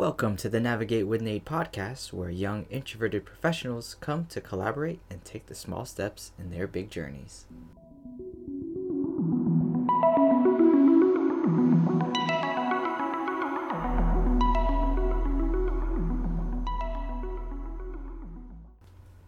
[0.00, 5.22] Welcome to the Navigate with Nate podcast, where young introverted professionals come to collaborate and
[5.26, 7.44] take the small steps in their big journeys.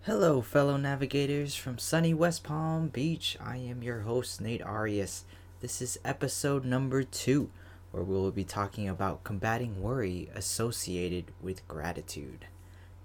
[0.05, 3.37] Hello, fellow navigators from sunny West Palm Beach.
[3.39, 5.27] I am your host, Nate Arias.
[5.61, 7.51] This is episode number two,
[7.93, 12.47] where we will be talking about combating worry associated with gratitude.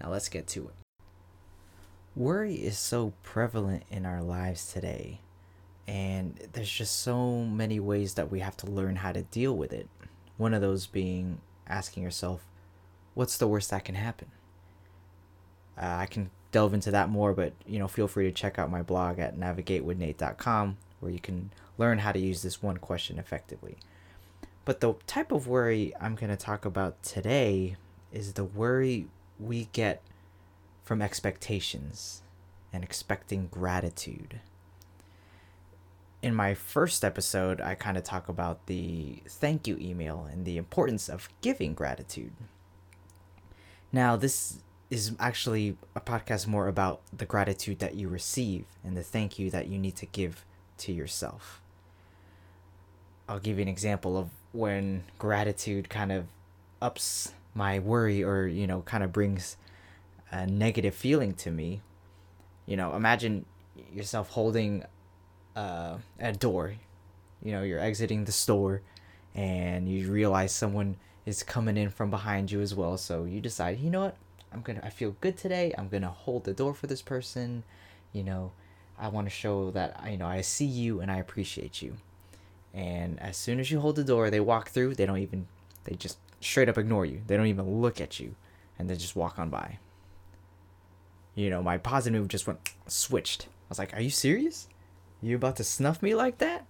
[0.02, 0.76] Now, let's get to it.
[2.16, 5.20] Worry is so prevalent in our lives today,
[5.88, 9.72] and there's just so many ways that we have to learn how to deal with
[9.72, 9.88] it.
[10.38, 12.48] One of those being asking yourself,
[13.14, 14.32] what's the worst that can happen?
[15.80, 18.72] Uh, I can delve into that more, but you know, feel free to check out
[18.72, 23.78] my blog at navigatewithnate.com where you can learn how to use this one question effectively.
[24.68, 27.78] But the type of worry I'm going to talk about today
[28.12, 29.08] is the worry
[29.40, 30.04] we get
[30.84, 32.22] from expectations
[32.74, 34.42] and expecting gratitude.
[36.22, 40.58] In my first episode, I kind of talk about the thank you email and the
[40.58, 42.34] importance of giving gratitude.
[43.94, 49.04] Now, this is actually a podcast more about the gratitude that you receive and the
[49.04, 50.44] thank you that you need to give
[50.80, 51.62] to yourself.
[53.30, 56.26] I'll give you an example of when gratitude kind of
[56.82, 59.58] ups my worry or, you know, kind of brings
[60.32, 61.82] a negative feeling to me.
[62.66, 63.46] You know, imagine
[63.94, 64.84] yourself holding
[65.56, 66.74] uh, a door.
[67.44, 68.82] You know, you're exiting the store
[69.36, 72.98] and you realize someone is coming in from behind you as well.
[72.98, 74.18] So you decide, you know what?
[74.54, 75.74] I'm gonna I feel good today.
[75.78, 77.64] I'm gonna hold the door for this person.
[78.14, 78.52] You know,
[78.98, 81.98] I want to show that you know I see you and I appreciate you.
[82.78, 84.94] And as soon as you hold the door, they walk through.
[84.94, 85.48] They don't even
[85.86, 87.22] they just straight up ignore you.
[87.26, 88.36] They don't even look at you,
[88.78, 89.80] and they just walk on by.
[91.34, 93.46] You know, my positive move just went switched.
[93.46, 94.68] I was like, "Are you serious?
[95.24, 96.68] You about to snuff me like that?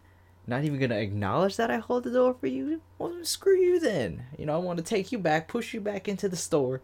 [0.48, 2.82] Not even gonna acknowledge that I hold the door for you?
[2.98, 4.28] Well, screw you then.
[4.38, 6.82] You know, I want to take you back, push you back into the store,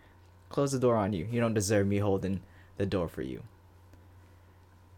[0.50, 1.30] close the door on you.
[1.32, 2.42] You don't deserve me holding
[2.76, 3.44] the door for you.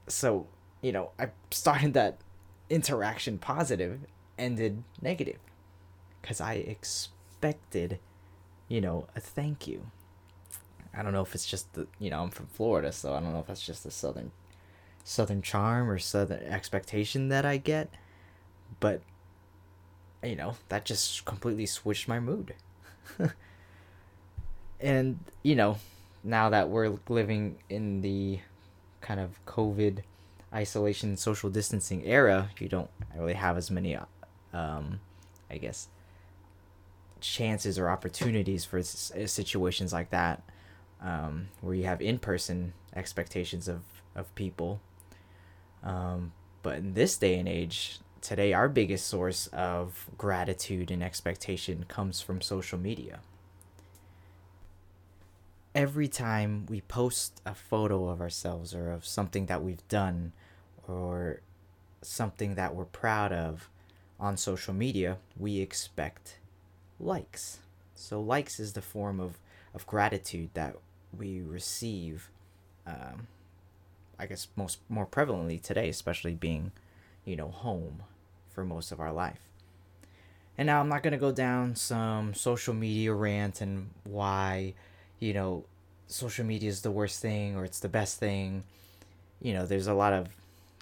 [0.08, 0.48] So,
[0.82, 2.18] you know, I started that
[2.72, 4.00] interaction positive,
[4.38, 5.40] ended negative.
[6.22, 8.00] Because I expected,
[8.68, 9.88] you know, a thank you.
[10.98, 13.34] I don't know if it's just the, you know, I'm from Florida, so I don't
[13.34, 14.32] know if that's just the southern
[15.04, 17.90] southern charm or southern expectation that I get.
[18.80, 19.02] But,
[20.24, 22.56] you know, that just completely switched my mood.
[24.80, 25.78] and you know
[26.24, 28.40] now that we're living in the
[29.02, 30.00] kind of covid
[30.54, 33.96] isolation social distancing era you don't really have as many
[34.56, 35.00] um
[35.52, 35.90] i guess
[37.22, 40.44] chances or opportunities for situations like that
[41.02, 43.82] um, where you have in-person expectations of
[44.16, 44.80] of people.
[45.84, 46.32] Um,
[46.64, 52.22] but in this day and age today our biggest source of gratitude and expectation comes
[52.22, 53.20] from social media.
[55.76, 60.32] Every time we post a photo of ourselves or of something that we've done
[60.88, 61.42] or
[62.02, 63.70] something that we're proud of
[64.20, 66.38] on social media, we expect
[67.00, 67.60] likes.
[67.94, 69.38] So, likes is the form of,
[69.74, 70.76] of gratitude that
[71.18, 72.30] we receive,
[72.86, 73.28] um,
[74.20, 76.72] I guess, most more prevalently today, especially being,
[77.24, 78.04] you know, home
[78.50, 79.40] for most of our life.
[80.58, 84.74] And now I'm not going to go down some social media rant and why
[85.20, 85.66] you know,
[86.08, 88.64] social media is the worst thing or it's the best thing.
[89.42, 90.28] You know, there's a lot of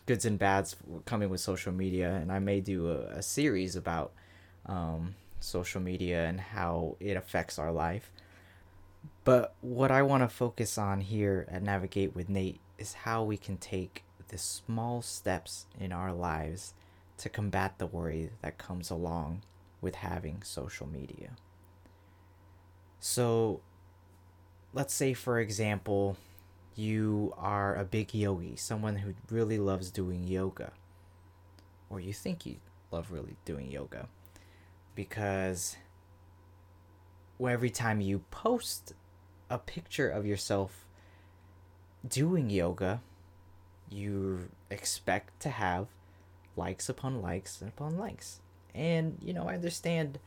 [0.05, 0.75] goods and bads
[1.05, 4.11] coming with social media, and I may do a, a series about
[4.65, 8.11] um, social media and how it affects our life.
[9.23, 13.37] But what I want to focus on here at Navigate with Nate is how we
[13.37, 16.73] can take the small steps in our lives
[17.17, 19.43] to combat the worry that comes along
[19.81, 21.31] with having social media.
[22.99, 23.61] So,
[24.73, 26.17] let's say for example
[26.75, 30.71] you are a big yogi someone who really loves doing yoga.
[31.89, 32.57] Or you think you
[32.91, 34.07] love really doing yoga.
[34.95, 35.77] Because
[37.41, 38.93] every time you post
[39.49, 40.85] a picture of yourself
[42.07, 43.01] doing yoga
[43.93, 45.87] you expect to have
[46.55, 48.39] likes upon likes and upon likes.
[48.73, 50.19] And you know i understand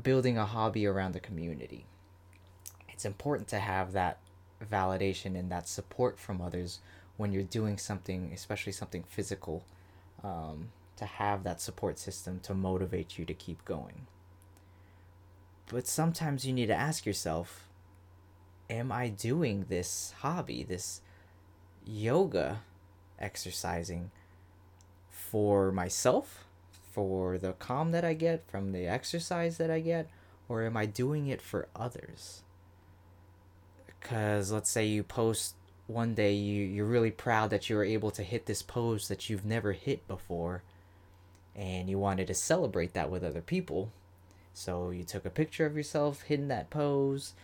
[0.00, 1.86] building a hobby around the community.
[2.88, 4.18] It's important to have that
[4.70, 6.80] validation and that support from others
[7.16, 9.64] when you're doing something, especially something physical,
[10.22, 14.06] um, to have that support system to motivate you to keep going.
[15.70, 17.68] But sometimes you need to ask yourself
[18.70, 21.02] Am I doing this hobby, this
[21.84, 22.60] yoga
[23.18, 24.10] exercising
[25.10, 26.44] for myself,
[26.90, 30.08] for the calm that I get from the exercise that I get,
[30.48, 32.42] or am I doing it for others?
[34.02, 35.54] Because let's say you post
[35.86, 39.30] one day, you, you're really proud that you were able to hit this pose that
[39.30, 40.62] you've never hit before,
[41.54, 43.90] and you wanted to celebrate that with other people.
[44.54, 47.34] So you took a picture of yourself hitting that pose,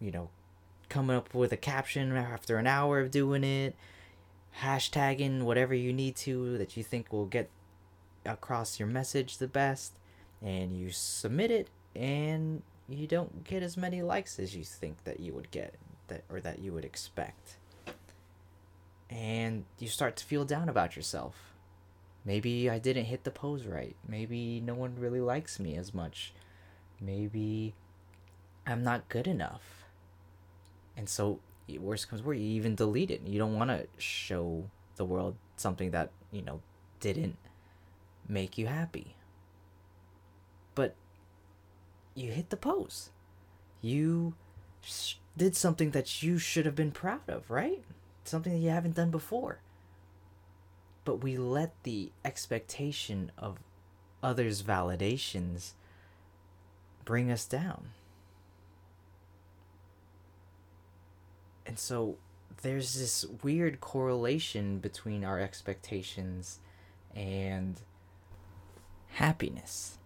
[0.00, 0.28] you know,
[0.88, 3.74] coming up with a caption after an hour of doing it,
[4.60, 7.48] hashtagging whatever you need to that you think will get
[8.26, 9.92] across your message the best,
[10.42, 15.20] and you submit it, and you don't get as many likes as you think that
[15.20, 15.74] you would get
[16.08, 17.56] that or that you would expect.
[19.10, 21.52] And you start to feel down about yourself.
[22.24, 23.96] Maybe I didn't hit the pose right.
[24.08, 26.32] Maybe no one really likes me as much.
[27.00, 27.74] Maybe
[28.66, 29.84] I'm not good enough.
[30.96, 33.22] And so, worst comes worst, you even delete it.
[33.26, 36.60] You don't want to show the world something that, you know,
[37.00, 37.36] didn't
[38.28, 39.16] make you happy.
[40.74, 40.94] But
[42.14, 43.10] you hit the pose.
[43.80, 44.34] You
[44.82, 47.82] sh- did something that you should have been proud of, right?
[48.24, 49.60] Something that you haven't done before.
[51.04, 53.58] But we let the expectation of
[54.22, 55.72] others' validations
[57.04, 57.90] bring us down.
[61.66, 62.18] And so
[62.62, 66.58] there's this weird correlation between our expectations
[67.14, 67.80] and
[69.14, 69.98] happiness.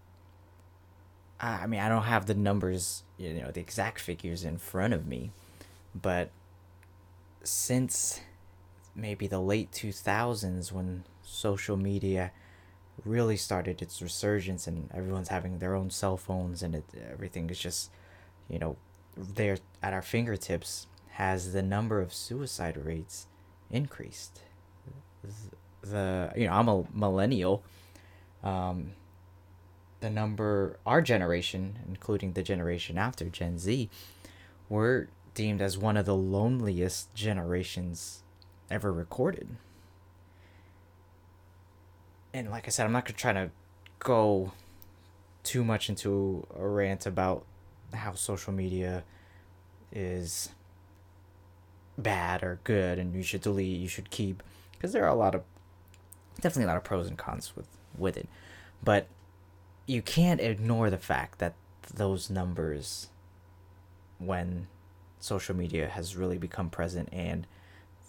[1.40, 5.06] I mean, I don't have the numbers, you know, the exact figures in front of
[5.06, 5.32] me,
[5.94, 6.30] but
[7.42, 8.20] since
[8.94, 12.32] maybe the late 2000s when social media
[13.04, 17.58] really started its resurgence and everyone's having their own cell phones and it, everything is
[17.58, 17.90] just,
[18.48, 18.76] you know,
[19.16, 23.26] there at our fingertips, has the number of suicide rates
[23.70, 24.40] increased.
[25.82, 27.62] The, you know, I'm a millennial.
[28.42, 28.92] Um,
[30.00, 33.88] the number, our generation, including the generation after Gen Z,
[34.68, 38.22] were deemed as one of the loneliest generations
[38.70, 39.48] ever recorded.
[42.32, 43.50] And like I said, I'm not gonna try to
[43.98, 44.52] go
[45.42, 47.44] too much into a rant about
[47.94, 49.04] how social media
[49.92, 50.50] is
[51.96, 55.34] bad or good and you should delete, you should keep because there are a lot
[55.34, 55.42] of
[56.40, 58.28] definitely a lot of pros and cons with with it.
[58.82, 59.06] But
[59.86, 61.54] you can't ignore the fact that
[61.94, 63.08] those numbers
[64.18, 64.66] when
[65.18, 67.46] social media has really become present and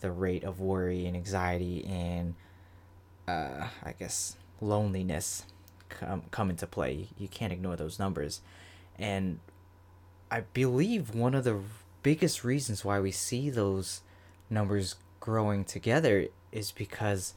[0.01, 2.35] the rate of worry and anxiety and
[3.27, 5.43] uh, I guess loneliness
[5.89, 7.09] come come into play.
[7.17, 8.41] You can't ignore those numbers,
[8.97, 9.39] and
[10.31, 11.59] I believe one of the
[12.03, 14.01] biggest reasons why we see those
[14.49, 17.33] numbers growing together is because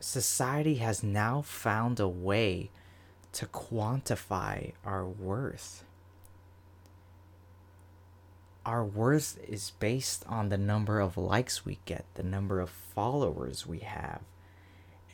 [0.00, 2.70] society has now found a way
[3.32, 5.84] to quantify our worth.
[8.66, 13.66] Our worth is based on the number of likes we get, the number of followers
[13.66, 14.20] we have.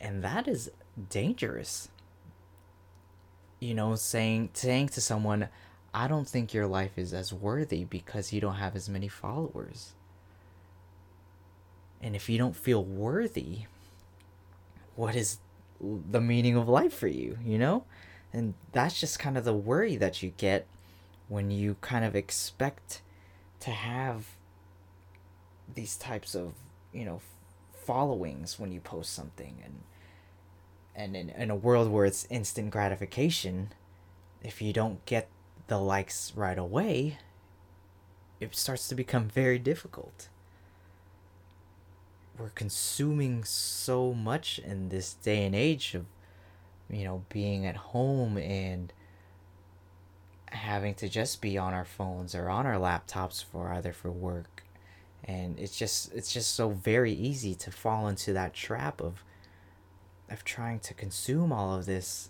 [0.01, 0.69] And that is
[1.09, 1.89] dangerous.
[3.59, 5.49] You know, saying saying to someone,
[5.93, 9.93] I don't think your life is as worthy because you don't have as many followers.
[12.01, 13.61] And if you don't feel worthy,
[14.95, 15.39] what is
[15.79, 17.85] the meaning of life for you, you know?
[18.33, 20.67] And that's just kind of the worry that you get
[21.27, 23.01] when you kind of expect
[23.61, 24.35] to have
[25.73, 26.53] these types of,
[26.93, 27.21] you know,
[27.71, 29.81] followings when you post something and
[30.93, 33.69] and in, in a world where it's instant gratification,
[34.41, 35.29] if you don't get
[35.67, 37.19] the likes right away,
[38.39, 40.27] it starts to become very difficult.
[42.37, 46.05] We're consuming so much in this day and age of,
[46.89, 48.91] you know, being at home and
[50.49, 54.63] having to just be on our phones or on our laptops for either for work
[55.23, 59.23] and it's just it's just so very easy to fall into that trap of
[60.29, 62.29] of trying to consume all of this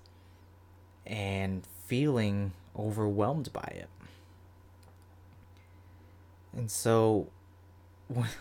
[1.05, 3.89] and feeling overwhelmed by it.
[6.55, 7.29] And so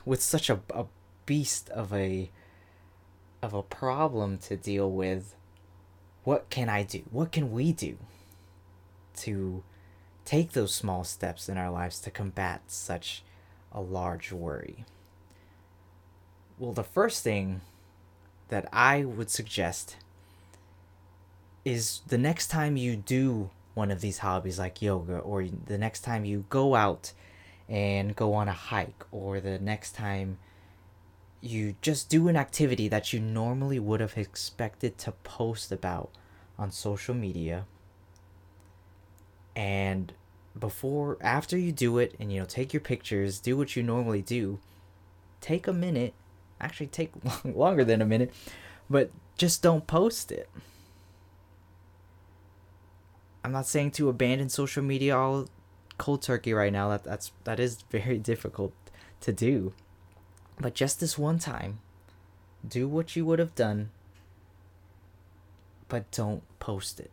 [0.04, 0.86] with such a, a
[1.24, 2.30] beast of a
[3.42, 5.34] of a problem to deal with,
[6.26, 7.02] what can I do?
[7.12, 7.98] What can we do
[9.18, 9.62] to
[10.24, 13.22] take those small steps in our lives to combat such
[13.70, 14.84] a large worry?
[16.58, 17.60] Well, the first thing
[18.48, 19.98] that I would suggest
[21.64, 26.00] is the next time you do one of these hobbies like yoga, or the next
[26.00, 27.12] time you go out
[27.68, 30.38] and go on a hike, or the next time
[31.40, 36.10] you just do an activity that you normally would have expected to post about
[36.58, 37.66] on social media.
[39.54, 40.12] And
[40.58, 44.22] before, after you do it, and you know, take your pictures, do what you normally
[44.22, 44.58] do,
[45.40, 46.14] take a minute,
[46.60, 47.12] actually, take
[47.44, 48.32] longer than a minute,
[48.88, 50.48] but just don't post it.
[53.44, 55.46] I'm not saying to abandon social media all
[55.98, 56.88] cold turkey right now.
[56.88, 58.72] That that's that is very difficult
[59.20, 59.72] to do.
[60.58, 61.80] But just this one time,
[62.66, 63.90] do what you would have done,
[65.88, 67.10] but don't post it.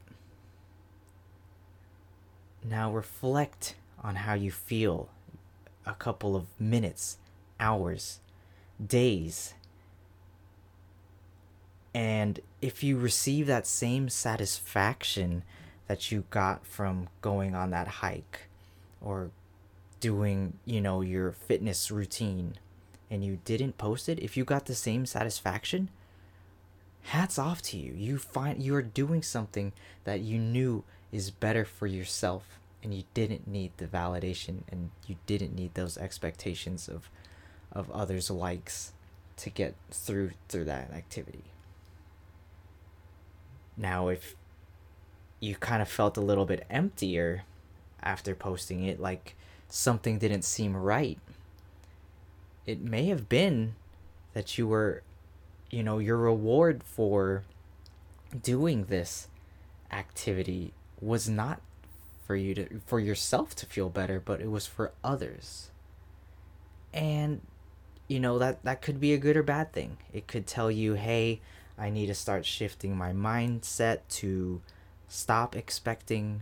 [2.64, 5.10] Now reflect on how you feel
[5.86, 7.18] a couple of minutes,
[7.60, 8.20] hours,
[8.86, 9.54] days.
[11.94, 15.44] And if you receive that same satisfaction
[15.88, 18.48] that you got from going on that hike
[19.02, 19.30] or
[20.00, 22.56] doing, you know, your fitness routine
[23.14, 25.90] and you didn't post it, if you got the same satisfaction,
[27.04, 27.94] hats off to you.
[27.96, 29.72] You find you're doing something
[30.04, 35.18] that you knew is better for yourself and you didn't need the validation and you
[35.28, 37.08] didn't need those expectations of
[37.72, 38.94] of others likes
[39.38, 41.44] to get through through that activity.
[43.78, 44.36] Now if
[45.40, 47.44] you kind of felt a little bit emptier
[48.02, 49.36] after posting it, like
[49.70, 51.20] something didn't seem right.
[52.66, 53.76] It may have been
[54.34, 55.04] that you were,
[55.70, 57.44] you know, your reward for
[58.42, 59.28] doing this
[59.92, 61.62] activity was not
[62.26, 65.70] for you to for yourself to feel better but it was for others
[66.92, 67.42] and
[68.08, 70.94] you know that that could be a good or bad thing it could tell you
[70.94, 71.40] hey
[71.78, 74.62] i need to start shifting my mindset to
[75.08, 76.42] stop expecting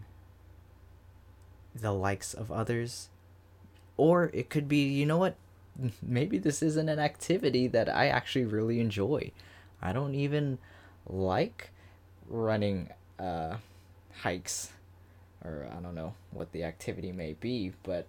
[1.75, 3.09] the likes of others.
[3.97, 5.35] Or it could be, you know what?
[6.01, 9.31] Maybe this isn't an activity that I actually really enjoy.
[9.81, 10.59] I don't even
[11.07, 11.71] like
[12.27, 13.57] running uh,
[14.21, 14.71] hikes,
[15.43, 18.07] or I don't know what the activity may be, but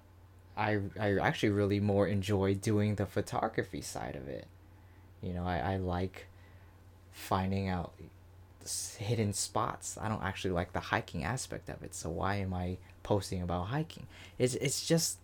[0.57, 4.47] I, I actually really more enjoy doing the photography side of it.
[5.23, 6.27] You know, I, I like
[7.11, 7.93] finding out
[8.99, 9.99] hidden spots.
[10.01, 11.95] I don't actually like the hiking aspect of it.
[11.95, 14.07] So why am I posting about hiking?
[14.39, 15.19] It's it's just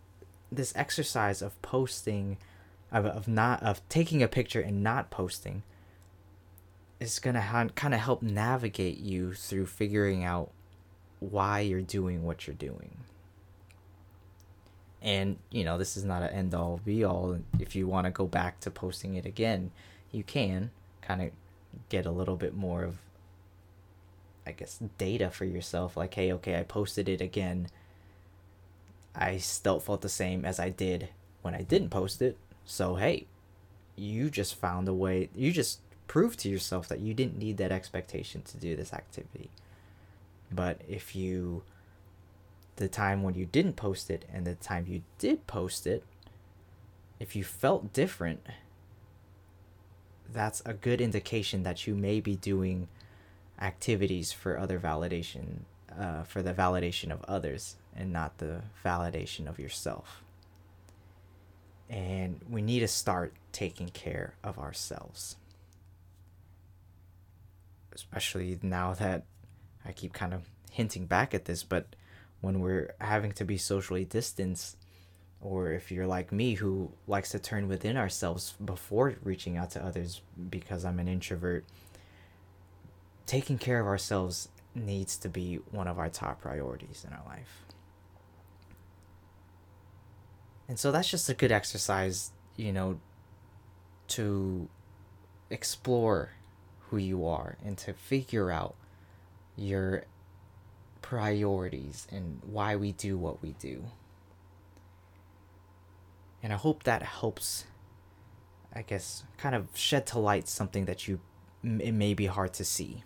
[0.50, 2.38] this exercise of posting
[2.90, 5.62] of, of not of taking a picture and not posting
[7.00, 10.50] is going to ha- kind of help navigate you through figuring out
[11.20, 12.96] why you're doing what you're doing.
[15.00, 17.38] And, you know, this is not an end all be all.
[17.60, 19.70] If you want to go back to posting it again,
[20.10, 20.70] you can
[21.02, 21.30] kind of
[21.88, 22.98] get a little bit more of
[24.46, 27.68] I guess data for yourself like hey okay I posted it again
[29.18, 31.08] I still felt the same as I did
[31.42, 32.38] when I didn't post it.
[32.64, 33.26] So hey
[33.96, 37.72] you just found a way you just proved to yourself that you didn't need that
[37.72, 39.50] expectation to do this activity.
[40.50, 41.62] But if you
[42.76, 46.04] the time when you didn't post it and the time you did post it
[47.18, 48.40] if you felt different
[50.32, 52.88] that's a good indication that you may be doing
[53.60, 55.60] activities for other validation,
[55.98, 60.22] uh, for the validation of others and not the validation of yourself.
[61.90, 65.36] And we need to start taking care of ourselves.
[67.92, 69.24] Especially now that
[69.84, 71.96] I keep kind of hinting back at this, but
[72.40, 74.76] when we're having to be socially distanced,
[75.40, 79.84] or if you're like me who likes to turn within ourselves before reaching out to
[79.84, 81.64] others because I'm an introvert
[83.28, 87.64] taking care of ourselves needs to be one of our top priorities in our life.
[90.68, 93.00] And so that's just a good exercise, you know,
[94.08, 94.68] to
[95.50, 96.32] explore
[96.90, 98.74] who you are and to figure out
[99.56, 100.04] your
[101.00, 103.84] priorities and why we do what we do.
[106.42, 107.64] And I hope that helps,
[108.74, 111.20] I guess, kind of shed to light something that you
[111.64, 113.02] it may be hard to see.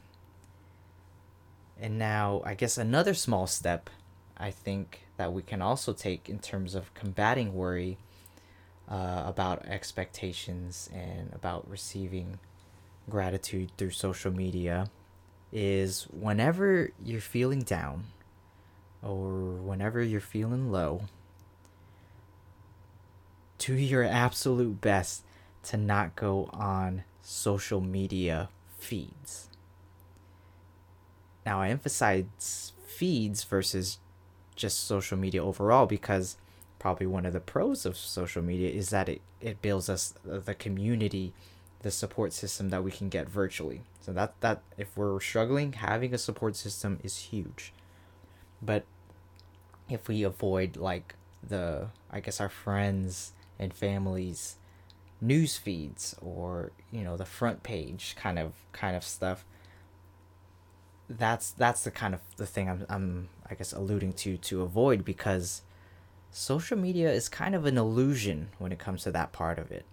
[1.80, 3.88] And now, I guess another small step
[4.36, 7.96] I think that we can also take in terms of combating worry
[8.90, 12.40] uh, about expectations and about receiving
[13.08, 14.90] gratitude through social media
[15.52, 18.02] is whenever you're feeling down
[19.00, 21.02] or whenever you're feeling low,
[23.58, 25.22] do your absolute best
[25.62, 29.48] to not go on social media feeds.
[31.46, 33.98] Now, I emphasize feeds versus
[34.56, 36.36] just social media overall because
[36.78, 40.38] probably one of the pros of social media is that it, it builds us uh,
[40.38, 41.32] the community
[41.80, 43.82] the support system that we can get virtually.
[44.00, 47.72] So that that if we're struggling having a support system is huge.
[48.60, 48.84] But
[49.88, 51.14] if we avoid like
[51.46, 54.56] the i guess our friends and families
[55.20, 59.44] news feeds or you know the front page kind of kind of stuff
[61.08, 65.04] that's that's the kind of the thing I'm, I'm i guess alluding to to avoid
[65.04, 65.62] because
[66.32, 69.84] social media is kind of an illusion when it comes to that part of it.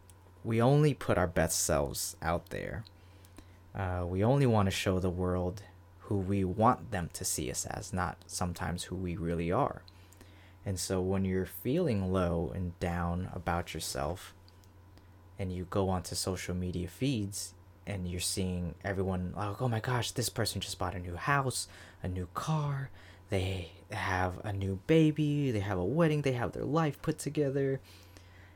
[0.43, 2.85] We only put our best selves out there.
[3.75, 5.61] Uh, we only want to show the world
[6.03, 9.81] who we want them to see us as not sometimes who we really are.
[10.65, 14.33] And so when you're feeling low and down about yourself
[15.37, 17.53] and you go onto social media feeds
[17.85, 21.67] and you're seeing everyone like, oh my gosh, this person just bought a new house,
[22.01, 22.89] a new car,
[23.29, 27.79] they have a new baby, they have a wedding, they have their life put together.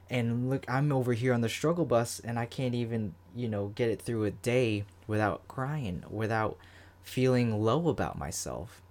[0.10, 3.68] And look, I'm over here on the struggle bus and I can't even, you know,
[3.68, 6.58] get it through a day without crying, without
[7.02, 8.82] feeling low about myself.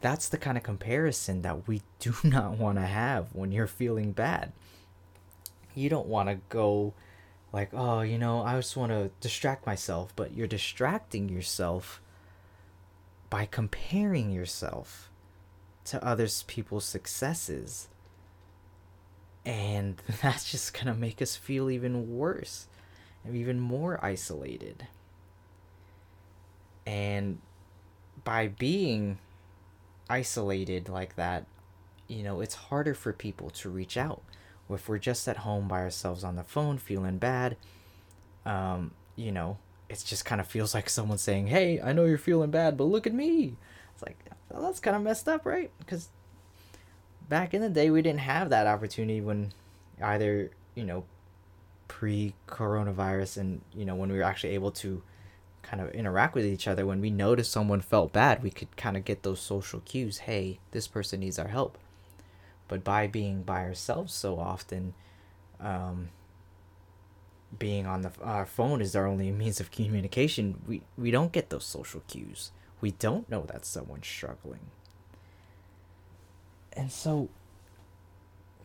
[0.00, 4.12] That's the kind of comparison that we do not want to have when you're feeling
[4.12, 4.52] bad.
[5.74, 6.94] You don't want to go
[7.52, 12.00] like, oh, you know, I just want to distract myself, but you're distracting yourself
[13.30, 15.10] by comparing yourself
[15.86, 17.88] to others people's successes.
[19.44, 22.66] And that's just going to make us feel even worse
[23.24, 24.86] and even more isolated.
[26.86, 27.38] And
[28.24, 29.18] by being
[30.08, 31.46] isolated like that,
[32.08, 34.22] you know, it's harder for people to reach out
[34.70, 37.56] if we're just at home by ourselves on the phone feeling bad
[38.46, 42.18] um you know it just kind of feels like someone saying hey i know you're
[42.18, 43.56] feeling bad but look at me.
[43.92, 44.18] It's like
[44.50, 45.70] well, that's kind of messed up right?
[45.78, 46.08] Because
[47.28, 49.52] back in the day we didn't have that opportunity when
[50.02, 51.04] either you know
[51.88, 55.02] pre coronavirus and you know when we were actually able to
[55.62, 58.98] kind of interact with each other when we noticed someone felt bad we could kind
[58.98, 61.78] of get those social cues hey this person needs our help.
[62.66, 64.94] But by being by ourselves so often
[65.60, 66.08] um,
[67.58, 70.60] being on the our phone is our only means of communication.
[70.66, 72.52] We we don't get those social cues.
[72.80, 74.70] We don't know that someone's struggling.
[76.72, 77.28] And so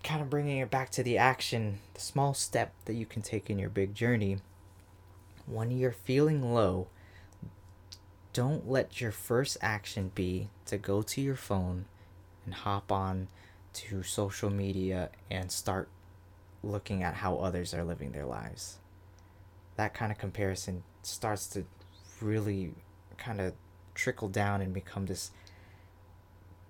[0.04, 3.49] kind of bringing it back to the action the small step that you can take
[3.49, 4.38] in your big journey
[5.45, 6.88] when you're feeling low
[8.32, 11.86] don't let your first action be to go to your phone
[12.45, 13.28] and hop on
[13.73, 15.89] to social media and start
[16.63, 18.78] looking at how others are living their lives.
[19.76, 21.65] That kind of comparison starts to
[22.22, 22.74] really
[23.17, 23.54] kind of
[23.95, 25.32] trickle down and become this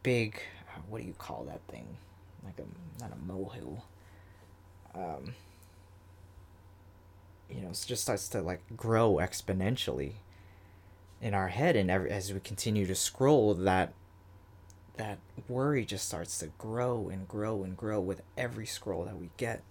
[0.04, 0.41] big
[0.88, 1.97] what do you call that thing?
[2.43, 3.86] Like a not a molehill.
[4.95, 5.34] Um
[7.49, 10.13] you know, it just starts to like grow exponentially
[11.21, 13.93] in our head and every, as we continue to scroll that
[14.97, 19.30] that worry just starts to grow and grow and grow with every scroll that we
[19.38, 19.63] get.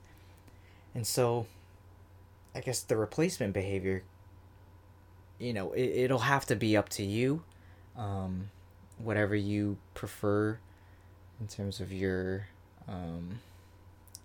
[0.94, 1.46] And so,
[2.54, 4.02] I guess the replacement behavior,
[5.38, 7.42] you know, it, it'll have to be up to you,
[7.96, 8.50] um,
[8.98, 10.58] whatever you prefer
[11.40, 12.46] in terms of your
[12.88, 13.40] um,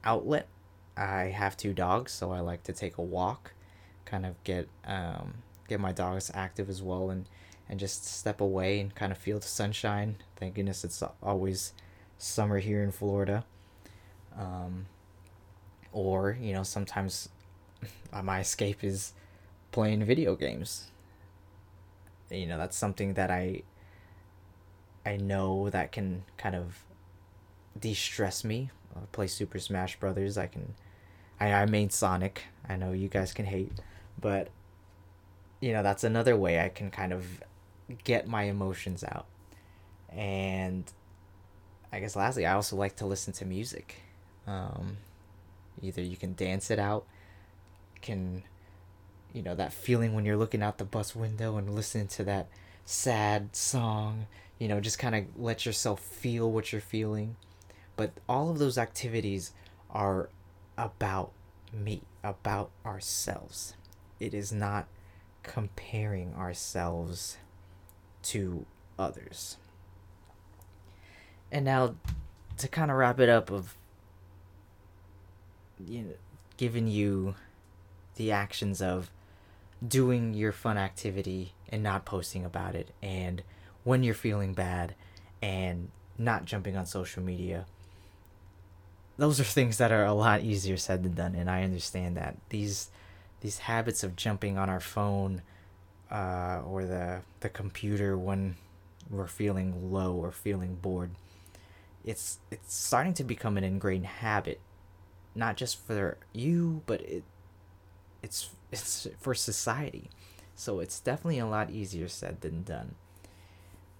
[0.04, 0.48] outlet.
[0.96, 3.54] I have two dogs, so I like to take a walk,
[4.06, 5.36] kind of get um,
[5.68, 7.26] get my dogs active as well, and
[7.70, 10.18] and just step away and kind of feel the sunshine.
[10.36, 11.74] Thank goodness it's always
[12.18, 13.46] summer here in Florida.
[14.38, 14.86] Um,
[15.94, 17.30] or, you know, sometimes
[18.24, 19.14] my escape is
[19.72, 20.92] playing video games.
[22.30, 23.64] You know, that's something that I
[25.06, 26.84] I know that can kind of
[27.80, 28.70] de-stress me.
[28.96, 30.38] I play Super Smash Brothers.
[30.38, 30.74] I can
[31.40, 32.46] I I main Sonic.
[32.68, 33.72] I know you guys can hate,
[34.20, 34.50] but
[35.60, 37.42] you know, that's another way I can kind of
[38.04, 39.26] get my emotions out.
[40.10, 40.92] And
[41.92, 44.02] I guess lastly, I also like to listen to music.
[44.48, 44.98] Um,
[45.82, 47.06] either you can dance it out,
[48.02, 48.44] can,
[49.34, 52.48] you know, that feeling when you're looking out the bus window and listening to that
[52.86, 54.28] sad song,
[54.60, 57.36] you know, just kind of let yourself feel what you're feeling.
[57.96, 59.52] But all of those activities
[59.90, 60.30] are
[60.78, 61.32] about
[61.72, 63.76] me, about ourselves.
[64.20, 64.88] It is not
[65.44, 67.38] comparing ourselves
[68.24, 68.66] to
[68.98, 69.58] others.
[71.52, 71.96] And now
[72.58, 73.76] to kind of wrap it up of
[75.86, 76.14] you know
[76.58, 77.36] giving you
[78.16, 79.10] the actions of
[79.86, 83.44] doing your fun activity and not posting about it and
[83.84, 84.96] when you're feeling bad
[85.42, 87.66] and not jumping on social media
[89.18, 92.38] those are things that are a lot easier said than done and i understand that.
[92.50, 92.90] These
[93.42, 95.42] these habits of jumping on our phone
[96.10, 98.56] uh, or the the computer when
[99.10, 101.12] we're feeling low or feeling bored
[102.06, 104.62] it's it's starting to become an ingrained habit
[105.36, 107.24] not just for you but it
[108.22, 110.10] it's it's for society.
[110.56, 112.96] So it's definitely a lot easier said than done.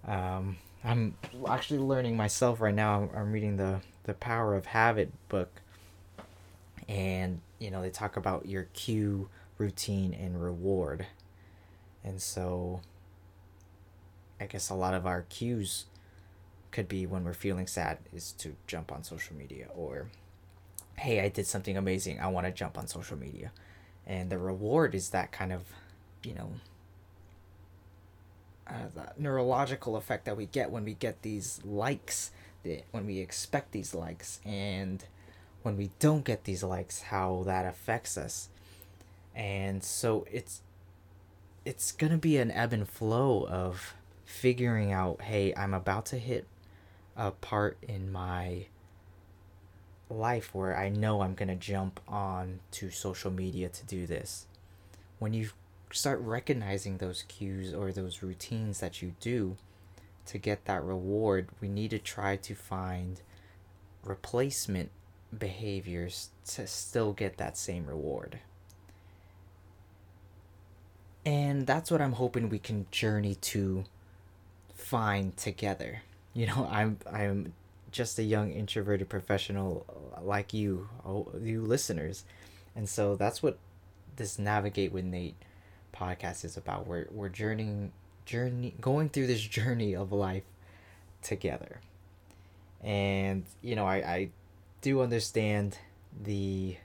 [0.06, 1.16] Um, i'm
[1.48, 3.08] actually learning myself right now.
[3.14, 5.60] I'm reading the the power of habit book.
[6.88, 11.06] And you know they talk about your cue routine and reward.
[12.02, 12.80] And so
[14.40, 15.86] i guess a lot of our cues
[16.70, 20.08] could be when we're feeling sad is to jump on social media or
[20.96, 23.50] hey i did something amazing i want to jump on social media.
[24.06, 25.62] And the reward is that kind of
[26.22, 26.52] you know
[28.66, 32.30] uh, the neurological effect that we get when we get these likes
[32.90, 34.40] when we expect these likes.
[34.44, 35.04] And
[35.62, 38.48] when we don't get these likes how that affects us.
[39.34, 40.62] And so it's
[41.64, 46.46] it's gonna be an ebb and flow of figuring out hey i'm about to hit
[47.16, 48.66] a part in my
[50.14, 54.46] life where i know i'm gonna jump on to social media to do this
[55.18, 55.50] when you
[55.90, 59.56] start recognizing those cues or those routines that you do
[60.26, 63.20] to get that reward, we need to try to find
[64.02, 64.90] replacement
[65.36, 68.38] behaviors to still get that same reward.
[71.24, 73.84] And that's what I'm hoping we can journey to
[74.74, 76.02] find together.
[76.34, 77.52] You know, I'm I'm
[77.94, 79.86] just a young introverted professional
[80.20, 80.88] like you,
[81.40, 82.24] you listeners.
[82.74, 83.56] And so that's what
[84.16, 85.36] this Navigate with Nate
[85.94, 86.88] podcast is about.
[86.88, 87.92] We're we're journeying
[88.26, 90.42] journey going through this journey of life
[91.22, 91.80] together
[92.82, 94.28] and you know i i
[94.82, 95.78] do understand
[96.22, 96.76] the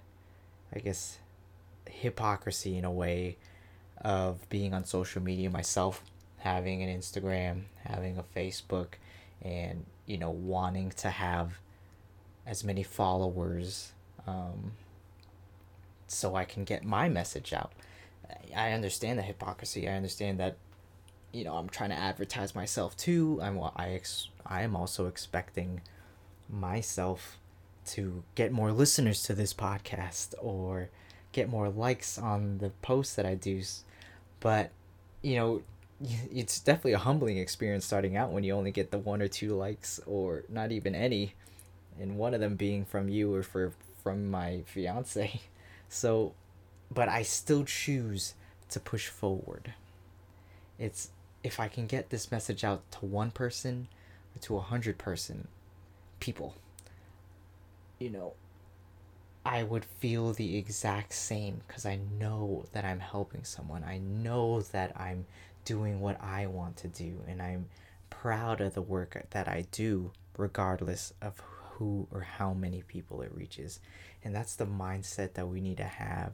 [0.74, 1.19] i guess
[1.89, 3.36] hypocrisy in a way
[4.02, 6.04] of being on social media myself
[6.38, 8.93] having an instagram having a facebook
[9.41, 11.60] and you know wanting to have
[12.45, 13.91] as many followers
[14.28, 14.71] um,
[16.08, 17.71] so i can get my message out.
[18.56, 19.88] I understand the hypocrisy.
[19.88, 20.58] I understand that
[21.32, 23.39] you know i'm trying to advertise myself too.
[23.41, 25.82] I'm i ex- i am also expecting
[26.49, 27.38] myself
[27.88, 30.89] to get more listeners to this podcast or
[31.32, 33.62] get more likes on the posts that i do.
[34.39, 34.71] But
[35.21, 35.62] you know
[36.02, 39.54] it's definitely a humbling experience starting out when you only get the one or two
[39.56, 41.34] likes or not even any
[42.00, 45.42] and one of them being from you or for from my fiance
[45.90, 46.34] so
[46.90, 48.34] but i still choose
[48.70, 49.74] to push forward
[50.78, 51.10] it's
[51.44, 53.88] if I can get this message out to one person
[54.36, 55.48] or to a hundred person
[56.20, 56.56] people,
[57.98, 58.34] you know,
[59.46, 63.84] I would feel the exact same because I know that I'm helping someone.
[63.84, 65.26] I know that I'm
[65.65, 67.67] doing what I want to do, and I'm
[68.10, 71.41] proud of the work that I do, regardless of
[71.74, 73.80] who or how many people it reaches.
[74.24, 76.34] And that's the mindset that we need to have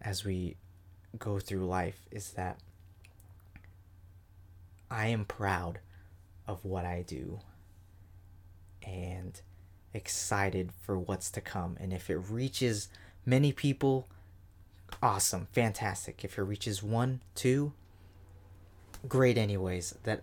[0.00, 0.56] as we
[1.18, 2.58] go through life is that
[4.90, 5.80] I am proud
[6.46, 7.40] of what I do
[8.82, 9.40] and
[9.92, 11.76] excited for what's to come.
[11.78, 12.88] And if it reaches
[13.26, 14.08] many people,
[15.02, 16.24] awesome, fantastic.
[16.24, 17.72] If it reaches one, two,
[19.06, 19.94] great, anyways.
[20.04, 20.22] That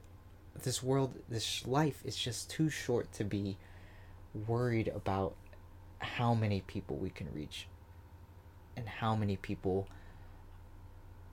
[0.64, 3.58] this world, this life is just too short to be
[4.48, 5.36] worried about
[6.00, 7.68] how many people we can reach
[8.76, 9.88] and how many people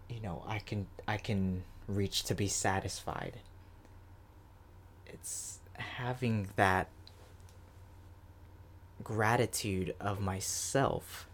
[0.09, 3.41] you know i can i can reach to be satisfied.
[5.07, 6.89] It's having that
[9.03, 11.27] gratitude of myself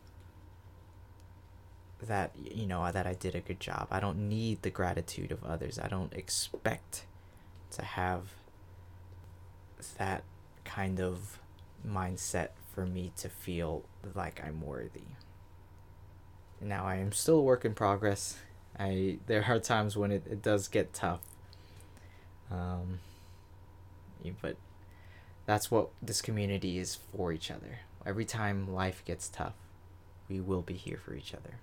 [2.07, 3.89] that you know that I did a good job.
[3.91, 5.79] I don't need the gratitude of others.
[5.79, 7.05] I don't expect
[7.73, 8.35] to have
[9.97, 10.23] that
[10.65, 11.39] kind of
[11.87, 13.85] mindset for me to feel
[14.15, 15.03] like I'm worthy.
[16.61, 18.39] Now I am still a work in progress.
[18.79, 21.21] I there are times when it, it does get tough.
[22.51, 23.01] Um,
[24.41, 24.57] but
[25.47, 27.81] that's what this community is for each other.
[28.07, 29.55] Every time life gets tough,
[30.29, 31.55] we will be here for each other.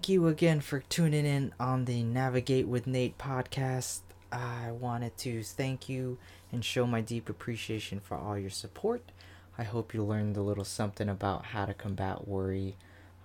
[0.00, 4.00] Thank you again for tuning in on the Navigate with Nate podcast.
[4.32, 6.16] I wanted to thank you
[6.50, 9.12] and show my deep appreciation for all your support.
[9.58, 12.76] I hope you learned a little something about how to combat worry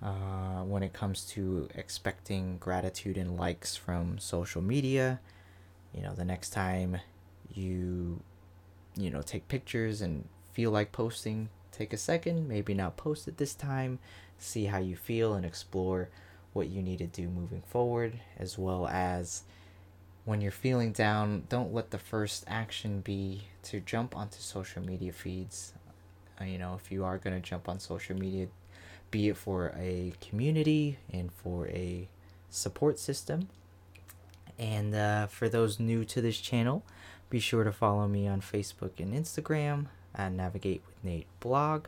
[0.04, 5.22] uh, when it comes to expecting gratitude and likes from social media.
[5.94, 6.98] You know, the next time
[7.54, 8.20] you,
[8.98, 13.38] you know, take pictures and feel like posting, take a second, maybe not post it
[13.38, 13.98] this time,
[14.38, 16.10] see how you feel and explore
[16.56, 19.44] what you need to do moving forward, as well as
[20.24, 25.12] when you're feeling down, don't let the first action be to jump onto social media
[25.12, 25.74] feeds.
[26.40, 28.48] Uh, you know, if you are going to jump on social media,
[29.12, 32.08] be it for a community and for a
[32.50, 33.50] support system.
[34.58, 36.84] And uh, for those new to this channel,
[37.30, 41.86] be sure to follow me on Facebook and Instagram at Navigate with Nate blog.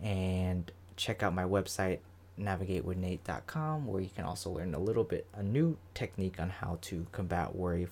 [0.00, 1.98] And check out my website,
[2.40, 7.06] navigatewithnate.com, where you can also learn a little bit, a new technique on how to
[7.12, 7.88] combat worry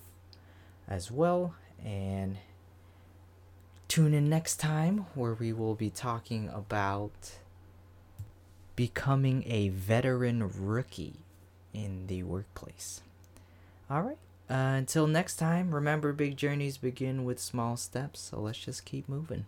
[0.88, 1.54] as well.
[1.84, 2.38] And
[3.87, 7.32] tune in next time where we will be talking about
[8.76, 11.16] becoming a veteran rookie
[11.74, 13.00] in the workplace.
[13.90, 14.18] All right.
[14.50, 19.08] Uh, until next time, remember big journeys begin with small steps, so let's just keep
[19.08, 19.44] moving.